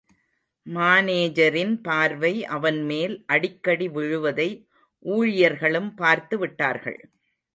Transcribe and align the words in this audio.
மானேஜரின் 0.65 1.73
பார்வை, 1.81 2.31
அவன்மேல் 2.47 3.13
அடிக்கடி 3.25 3.87
விழுவதை 3.89 4.49
ஊழியர்களும் 5.05 5.91
பார்த்துவிட்டார்கள். 5.97 6.99